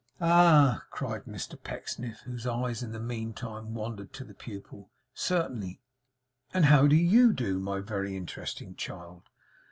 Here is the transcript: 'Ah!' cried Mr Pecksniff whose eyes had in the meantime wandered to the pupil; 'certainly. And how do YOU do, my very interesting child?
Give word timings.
'Ah!' 0.19 0.83
cried 0.89 1.25
Mr 1.25 1.61
Pecksniff 1.63 2.21
whose 2.21 2.47
eyes 2.47 2.79
had 2.79 2.87
in 2.87 2.91
the 2.91 2.99
meantime 2.99 3.75
wandered 3.75 4.11
to 4.13 4.23
the 4.23 4.33
pupil; 4.33 4.89
'certainly. 5.13 5.79
And 6.55 6.65
how 6.65 6.87
do 6.87 6.95
YOU 6.95 7.33
do, 7.33 7.59
my 7.59 7.81
very 7.81 8.17
interesting 8.17 8.73
child? 8.73 9.29